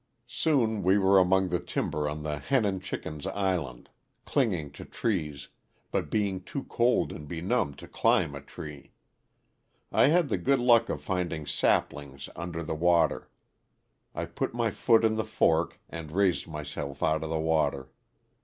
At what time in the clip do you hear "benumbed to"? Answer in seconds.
7.27-7.87